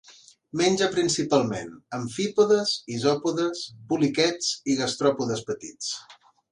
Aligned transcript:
Menja 0.61 0.87
principalment 0.95 1.69
amfípodes, 1.99 2.73
isòpodes, 2.97 3.63
poliquets 3.93 4.53
i 4.75 4.81
gastròpodes 4.85 5.51
petits. 5.53 5.97